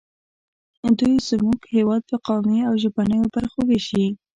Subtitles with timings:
[0.97, 4.05] دوی زموږ هېواد په قومي او ژبنیو برخو ویشي